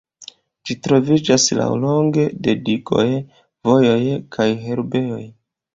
Ĝi 0.69 0.77
troviĝas 0.87 1.45
laŭlonge 1.59 2.25
de 2.47 2.57
digoj, 2.71 3.07
vojoj 3.71 4.03
kaj 4.37 4.51
herbejoj. 4.69 5.25